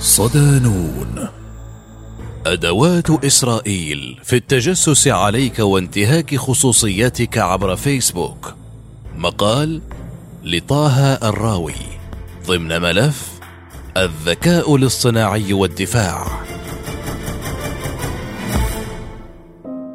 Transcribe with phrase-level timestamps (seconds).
[0.00, 1.28] صدانون.
[2.46, 8.54] أدوات إسرائيل في التجسس عليك وانتهاك خصوصيتك عبر فيسبوك.
[9.16, 9.82] مقال
[10.44, 11.74] لطه الراوي
[12.46, 13.40] ضمن ملف
[13.96, 16.44] الذكاء الاصطناعي والدفاع.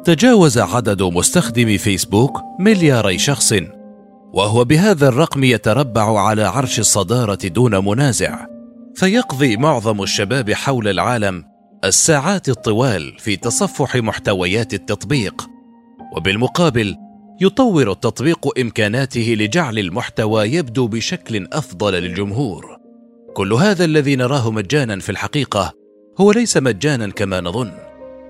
[0.04, 3.54] تجاوز عدد مستخدمي فيسبوك ملياري شخص
[4.32, 8.55] وهو بهذا الرقم يتربع على عرش الصدارة دون منازع.
[8.96, 11.44] فيقضي معظم الشباب حول العالم
[11.84, 15.46] الساعات الطوال في تصفح محتويات التطبيق
[16.16, 16.96] وبالمقابل
[17.40, 22.76] يطور التطبيق إمكاناته لجعل المحتوى يبدو بشكل أفضل للجمهور.
[23.34, 25.72] كل هذا الذي نراه مجانا في الحقيقة
[26.20, 27.72] هو ليس مجانا كما نظن.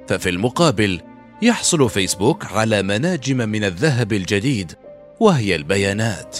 [0.09, 1.01] ففي المقابل
[1.43, 4.73] يحصل فيسبوك على مناجم من الذهب الجديد
[5.21, 6.39] وهي البيانات.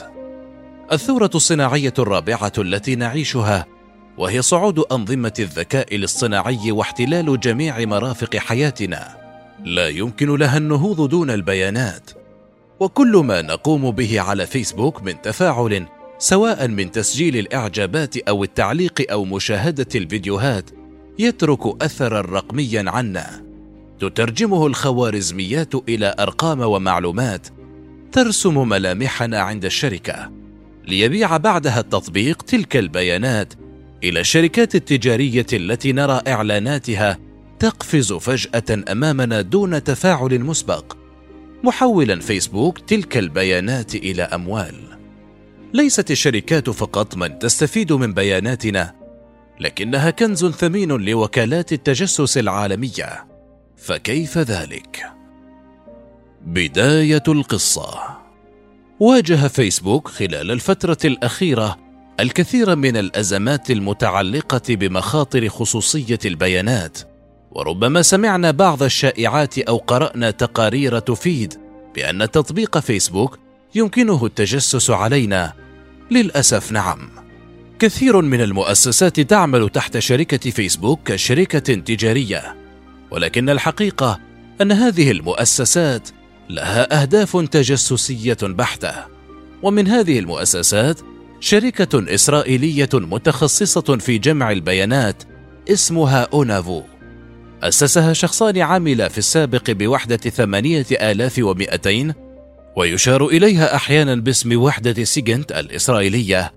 [0.93, 3.76] الثورة الصناعية الرابعة التي نعيشها
[4.19, 9.17] وهي صعود أنظمة الذكاء الاصطناعي واحتلال جميع مرافق حياتنا.
[9.65, 12.11] لا يمكن لها النهوض دون البيانات.
[12.81, 15.87] وكل ما نقوم به على فيسبوك من تفاعل
[16.19, 20.71] سواء من تسجيل الإعجابات أو التعليق أو مشاهدة الفيديوهات
[21.19, 23.45] يترك اثرا رقميا عنا.
[24.01, 27.47] تترجمه الخوارزميات إلى أرقام ومعلومات
[28.13, 30.31] ترسم ملامحنا عند الشركة.
[30.89, 33.55] ليبيع بعدها التطبيق تلك البيانات
[34.05, 37.19] إلى الشركات التجارية التي نرى إعلاناتها
[37.59, 40.97] تقفز فجأة أمامنا دون تفاعل مسبق.
[41.65, 44.75] محولا فيسبوك تلك البيانات إلى أموال.
[45.75, 48.95] ليست الشركات فقط من تستفيد من بياناتنا
[49.61, 53.27] لكنها كنز ثمين لوكالات التجسس العالمية.
[53.77, 55.07] فكيف ذلك؟
[56.47, 58.17] بداية القصة.
[59.01, 61.86] واجه فيسبوك خلال الفترة الأخيرة
[62.21, 66.99] الكثير من الأزمات المتعلقة بمخاطر خصوصية البيانات
[67.51, 71.55] وربما سمعنا بعض الشائعات أو قرأنا تقارير تفيد
[71.95, 73.39] بأن تطبيق فيسبوك
[73.75, 75.53] يمكنه التجسس علينا.
[76.11, 77.11] للأسف نعم.
[77.79, 82.57] كثير من المؤسسات تعمل تحت شركة فيسبوك كشركة تجارية
[83.11, 84.21] ولكن الحقيقة
[84.61, 86.09] أن هذه المؤسسات
[86.51, 88.95] لها أهداف تجسسية بحتة.
[89.63, 91.01] ومن هذه المؤسسات
[91.41, 95.23] شركة إسرائيلية متخصصة في جمع البيانات
[95.71, 96.83] اسمها أونافو.
[97.63, 102.15] أسسها شخصان عملا في السابق بوحدة ثمانية آلاف ومئتين
[102.77, 106.53] ويشار إليها أحيانا باسم وحدة سيجنت الإسرائيلية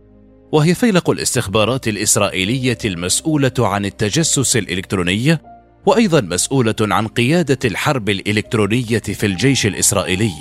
[0.51, 5.37] وهي فيلق الاستخبارات الإسرائيلية المسؤولة عن التجسس الإلكتروني
[5.85, 10.33] وأيضا مسؤولة عن قيادة الحرب الإلكترونية في الجيش الإسرائيلي.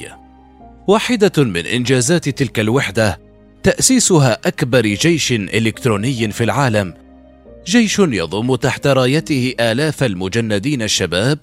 [0.88, 3.27] واحدة من إنجازات تلك الوحدة
[3.68, 6.94] تأسيسها أكبر جيش إلكتروني في العالم.
[7.66, 11.38] جيش يضم تحت رايته آلاف المجندين الشباب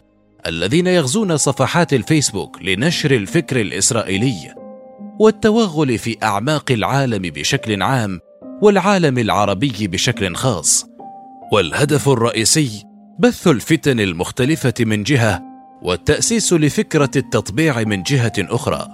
[0.48, 4.56] الذين يغزون صفحات الفيسبوك لنشر الفكر الإسرائيلي
[5.20, 8.20] والتوغل في أعماق العالم بشكل عام
[8.62, 10.86] والعالم العربي بشكل خاص.
[11.52, 12.84] والهدف الرئيسي
[13.20, 15.44] بث الفتن المختلفة من جهة
[15.82, 18.88] والتأسيس لفكرة التطبيع من جهة أخرى.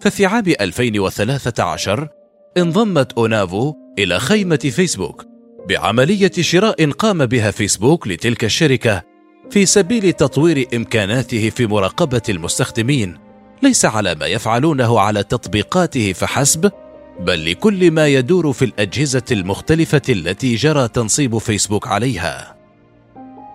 [0.00, 2.19] ففي عام 2013
[2.56, 5.24] انضمت أونافو إلى خيمة فيسبوك
[5.68, 9.02] بعملية شراء قام بها فيسبوك لتلك الشركة
[9.50, 13.18] في سبيل تطوير إمكاناته في مراقبة المستخدمين
[13.62, 16.72] ليس على ما يفعلونه على تطبيقاته فحسب
[17.20, 22.56] بل لكل ما يدور في الأجهزة المختلفة التي جرى تنصيب فيسبوك عليها.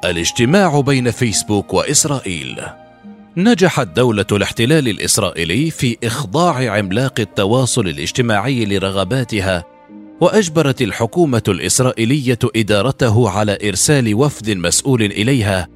[0.06, 2.62] الاجتماع بين فيسبوك وإسرائيل
[3.38, 9.66] نجحت دولة الاحتلال الإسرائيلي في إخضاع عملاق التواصل الاجتماعي لرغباتها
[10.22, 15.68] وأجبرت الحكومة الإسرائيلية إدارته على إرسال وفد مسؤول إليها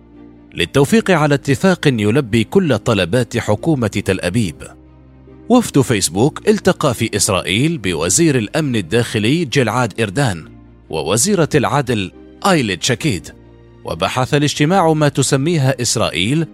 [0.53, 4.55] للتوفيق على اتفاق يلبي كل طلبات حكومة تل أبيب.
[5.50, 10.45] وفد فيسبوك التقى في إسرائيل بوزير الأمن الداخلي جلعاد إردان
[10.89, 12.12] ووزيرة العدل
[12.47, 13.29] ايلد شكيد
[13.85, 16.47] وبحث الاجتماع ما تسميها إسرائيل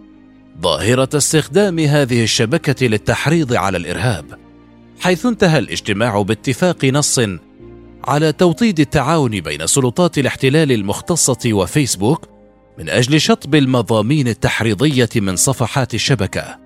[0.62, 4.26] ظاهرة استخدام هذه الشبكة للتحريض على الإرهاب
[5.00, 7.20] حيث انتهى الاجتماع باتفاق نص
[8.04, 12.30] على توطيد التعاون بين سلطات الاحتلال المختصة وفيسبوك
[12.80, 16.58] من أجل شطب المضامين التحريضية من صفحات الشبكة.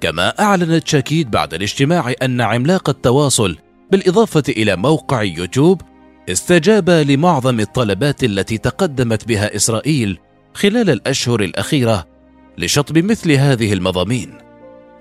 [0.00, 3.56] كما أعلنت شاكيد بعد الاجتماع أن عملاق التواصل
[3.92, 5.82] بالإضافة إلى موقع يوتيوب
[6.28, 10.18] استجاب لمعظم الطلبات التي تقدمت بها إسرائيل
[10.54, 12.13] خلال الأشهر الأخيرة
[12.58, 14.44] لشطب مثل هذه المضامين.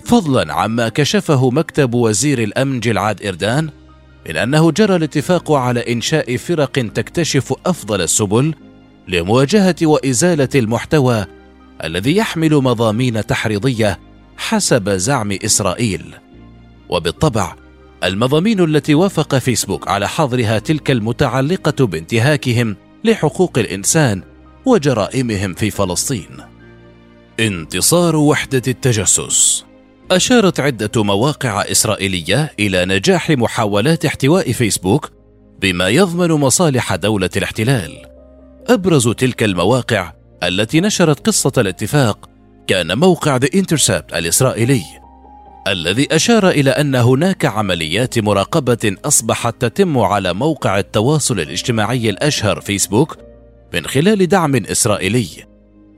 [0.05, 3.69] فضلا عما كشفه مكتب وزير الأمن جلعاد إردان
[4.29, 8.55] من أنه جرى الاتفاق على إنشاء فرق تكتشف أفضل السبل
[9.07, 11.25] لمواجهة وإزالة المحتوى
[11.83, 13.99] الذي يحمل مضامين تحريضية
[14.37, 16.15] حسب زعم إسرائيل
[16.89, 17.55] وبالطبع
[18.03, 24.23] المضامين التي وافق فيسبوك على حظرها تلك المتعلقة بانتهاكهم لحقوق الإنسان
[24.65, 26.52] وجرائمهم في فلسطين
[27.39, 29.65] انتصار وحدة التجسس.
[30.11, 35.11] أشارت عدة مواقع إسرائيلية إلى نجاح محاولات احتواء فيسبوك
[35.61, 38.05] بما يضمن مصالح دولة الاحتلال.
[38.69, 40.13] أبرز تلك المواقع
[40.43, 42.29] التي نشرت قصة الاتفاق
[42.67, 44.83] كان موقع ذا انترسبت الإسرائيلي
[45.67, 53.17] الذي أشار إلى أن هناك عمليات مراقبة أصبحت تتم على موقع التواصل الاجتماعي الأشهر فيسبوك
[53.73, 55.52] من خلال دعم إسرائيلي.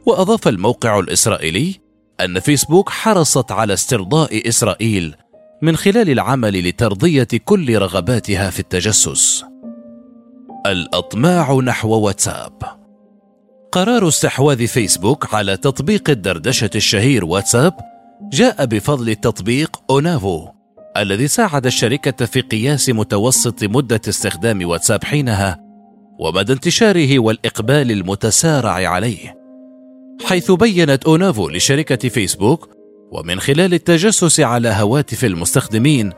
[0.06, 1.76] وأضاف الموقع الإسرائيلي
[2.22, 5.16] أن فيسبوك حرصت على استرضاء إسرائيل
[5.62, 9.46] من خلال العمل لترضية كل رغباتها في التجسس.
[10.66, 12.64] الأطماع نحو واتساب.
[13.72, 17.74] قرار استحواذ فيسبوك على تطبيق الدردشة الشهير واتساب
[18.34, 20.48] جاء بفضل تطبيق أونافو
[20.98, 25.60] الذي ساعد الشركة في قياس متوسط مدة استخدام واتساب حينها
[26.20, 29.45] ومدى انتشاره والإقبال المتسارع عليه.
[30.24, 32.70] حيث بينت أونافو لشركة فيسبوك
[33.12, 36.14] ومن خلال التجسس على هواتف المستخدمين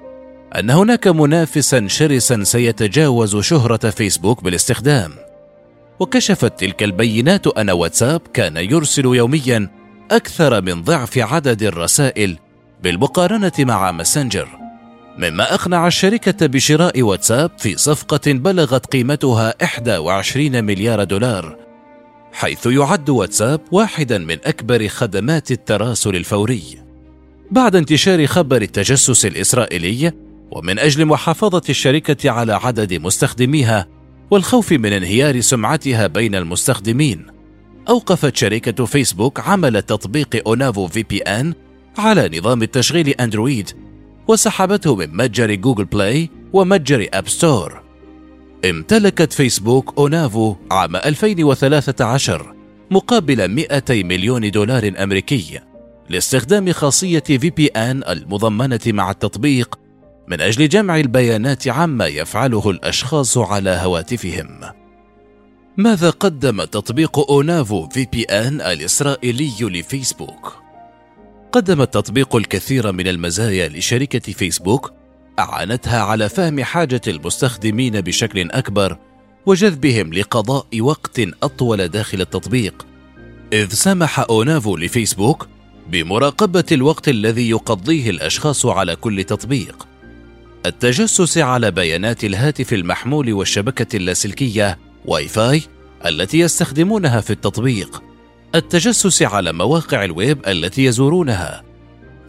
[0.55, 5.11] أن هناك منافسا شرسا سيتجاوز شهرة فيسبوك بالاستخدام.
[5.99, 9.69] وكشفت تلك البينات أن واتساب كان يرسل يوميا
[10.11, 12.37] أكثر من ضعف عدد الرسائل
[12.83, 14.47] بالمقارنة مع ماسنجر.
[15.17, 21.66] مما أقنع الشركة بشراء واتساب في صفقة بلغت قيمتها 21 مليار دولار
[22.37, 26.63] حيث يعد واتساب واحدا من أكبر خدمات التراسل الفوري.
[27.51, 30.11] بعد انتشار خبر التجسس الإسرائيلي
[30.51, 33.87] ومن أجل محافظة الشركة على عدد مستخدميها
[34.31, 37.25] والخوف من انهيار سمعتها بين المستخدمين
[37.89, 41.53] أوقفت شركة فيسبوك عمل تطبيق أونافو VPN
[41.97, 43.69] على نظام التشغيل أندرويد
[44.27, 47.86] وسحبته من متجر جوجل بلاي ومتجر أب ستور.
[48.65, 52.55] امتلكت فيسبوك أونافو عام 2013
[52.91, 55.59] مقابل 200 مليون دولار أمريكي
[56.09, 59.79] لاستخدام خاصية في بي ان المضمنة مع التطبيق
[60.27, 64.61] من أجل جمع البيانات عما يفعله الأشخاص على هواتفهم.
[65.77, 70.55] ماذا قدم تطبيق أونافو في بي ان الإسرائيلي لفيسبوك؟
[71.51, 74.93] قدم التطبيق الكثير من المزايا لشركة فيسبوك
[75.39, 78.97] أعانتها على فهم حاجة المستخدمين بشكل أكبر
[79.45, 82.85] وجذبهم لقضاء وقت أطول داخل التطبيق.
[83.53, 85.47] إذ سمح أونافو لفيسبوك
[85.89, 89.87] بمراقبة الوقت الذي يقضيه الأشخاص على كل تطبيق.
[90.65, 95.61] التجسس على بيانات الهاتف المحمول والشبكة اللاسلكية واي فاي
[96.05, 98.03] التي يستخدمونها في التطبيق.
[98.55, 101.63] التجسس على مواقع الويب التي يزورونها.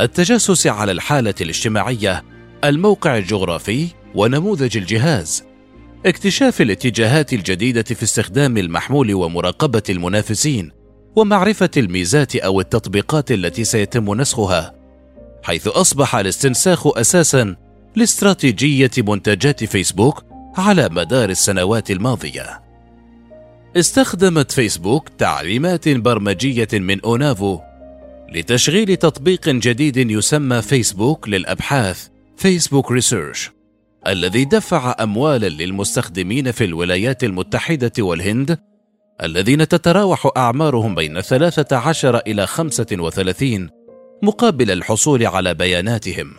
[0.00, 2.24] التجسس على الحالة الاجتماعية
[2.64, 5.44] الموقع الجغرافي ونموذج الجهاز.
[6.06, 10.70] اكتشاف الاتجاهات الجديدة في استخدام المحمول ومراقبة المنافسين
[11.16, 14.74] ومعرفة الميزات أو التطبيقات التي سيتم نسخها
[15.42, 17.56] حيث أصبح الاستنساخ أساسا
[17.96, 20.24] لاستراتيجية منتجات فيسبوك
[20.56, 22.62] على مدار السنوات الماضية.
[23.76, 27.58] استخدمت فيسبوك تعليمات برمجية من أونافو
[28.32, 33.50] لتشغيل تطبيق جديد يسمى فيسبوك للأبحاث فيسبوك ريسيرش
[34.06, 38.58] الذي دفع اموالا للمستخدمين في الولايات المتحدة والهند
[39.22, 43.70] الذين تتراوح أعمارهم بين 13 إلى 35
[44.22, 46.34] مقابل الحصول على بياناتهم.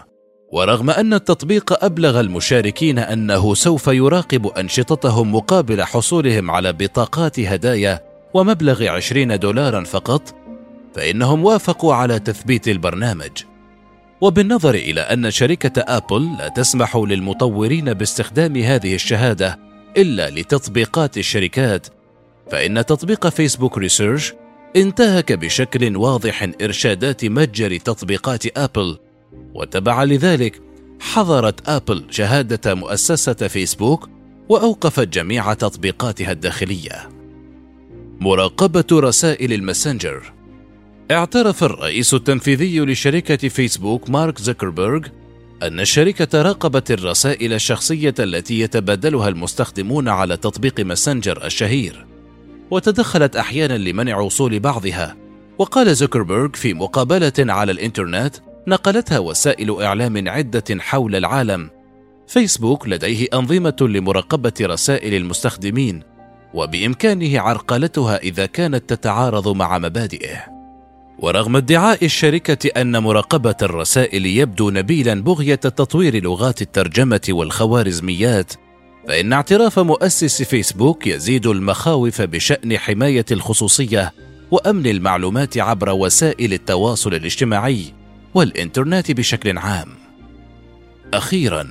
[0.51, 8.03] ورغم أن التطبيق أبلغ المشاركين أنه سوف يراقب أنشطتهم مقابل حصولهم على بطاقات هدايا
[8.33, 10.35] ومبلغ عشرين دولارا فقط
[10.95, 13.48] فإنهم وافقوا على تثبيت البرنامج.
[14.21, 19.59] وبالنظر إلى أن شركة أبل لا تسمح للمطورين باستخدام هذه الشهادة
[19.97, 21.87] إلا لتطبيقات الشركات
[22.51, 24.33] فإن تطبيق فيسبوك ريسيرش
[24.75, 28.97] انتهك بشكل واضح إرشادات متجر تطبيقات أبل.
[29.53, 30.61] وتبعا لذلك
[30.99, 34.09] حظرت آبل شهادة مؤسسة فيسبوك
[34.49, 37.09] واوقفت جميع تطبيقاتها الداخلية.
[38.19, 40.33] مراقبة رسائل الماسنجر.
[41.11, 45.07] اعترف الرئيس التنفيذي لشركة فيسبوك مارك زكربيرغ
[45.63, 52.05] أن الشركة راقبت الرسائل الشخصية التي يتبادلها المستخدمون على تطبيق ماسنجر الشهير
[52.71, 55.15] وتدخلت أحيانا لمنع وصول بعضها.
[55.57, 58.35] وقال زكربيرغ في مقابلة على الإنترنت
[58.67, 61.69] نقلتها وسائل إعلام عدة حول العالم.
[62.27, 66.03] فيسبوك لديه أنظمة لمراقبة رسائل المستخدمين
[66.53, 70.58] وبإمكانه عرقلتها إذا كانت تتعارض مع مبادئه.
[71.21, 78.53] ورغم ادعاء الشركة أن مراقبة الرسائل يبدو نبيلا بغية تطوير لغات الترجمة والخوارزميات
[79.07, 84.13] فإن اعتراف مؤسس فيسبوك يزيد المخاوف بشأن حماية الخصوصية
[84.51, 87.83] وأمن المعلومات عبر وسائل التواصل الاجتماعي
[88.33, 89.89] والإنترنت بشكل عام.
[91.13, 91.67] أخيرا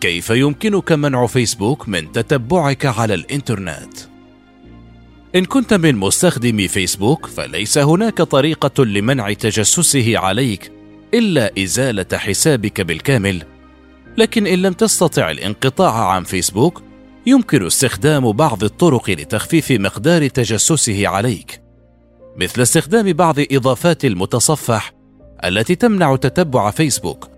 [0.00, 4.07] كيف يمكنك منع فيسبوك من تتبعك على الإنترنت؟
[5.34, 10.72] إن كنت من مستخدمي فيسبوك فليس هناك طريقة لمنع تجسسه عليك
[11.14, 13.42] إلا إزالة حسابك بالكامل.
[14.18, 16.82] لكن إن لم تستطع الانقطاع عن فيسبوك
[17.26, 21.60] يمكن استخدام بعض الطرق لتخفيف مقدار تجسسه عليك.
[22.36, 24.92] مثل استخدام بعض إضافات المتصفح
[25.44, 27.28] التي تمنع تتبع فيسبوك.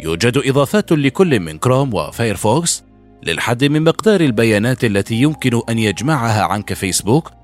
[0.00, 2.84] يوجد إضافات لكل من كروم وفايرفوكس
[3.22, 7.37] للحد من مقدار البيانات التي يمكن أن يجمعها عنك فيسبوك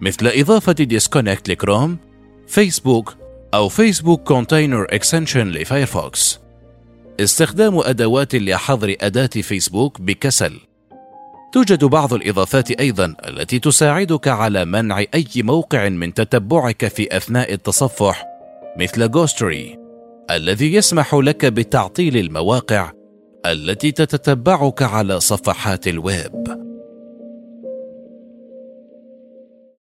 [0.00, 1.98] مثل إضافة Disconnect لكروم
[2.46, 3.16] فيسبوك
[3.54, 6.40] أو فيسبوك Container Extension لفايرفوكس.
[7.20, 10.60] استخدام أدوات لحظر أداة فيسبوك بكسل.
[11.52, 18.24] توجد بعض الإضافات أيضا التي تساعدك على منع أي موقع من تتبعك في أثناء التصفح
[18.78, 19.78] مثل جوستري
[20.30, 22.92] الذي يسمح لك بتعطيل المواقع
[23.46, 26.65] التي تتتبعك على صفحات الويب.